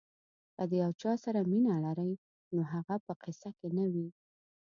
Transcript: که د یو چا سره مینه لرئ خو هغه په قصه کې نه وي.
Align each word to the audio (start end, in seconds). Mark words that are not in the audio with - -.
که 0.55 0.63
د 0.69 0.71
یو 0.83 0.91
چا 1.01 1.11
سره 1.23 1.39
مینه 1.51 1.75
لرئ 1.85 2.11
خو 2.45 2.55
هغه 2.73 2.95
په 3.05 3.13
قصه 3.23 3.49
کې 3.57 3.67
نه 3.77 3.85
وي. 3.93 4.07